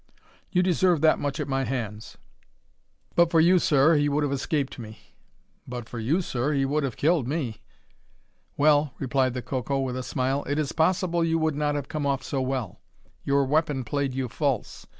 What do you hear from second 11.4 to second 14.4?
not have come off so well. Your weapon played you